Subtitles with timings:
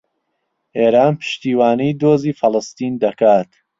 [0.77, 3.49] ئێران پشتیوانیی دۆزی فەڵەستین دەکات.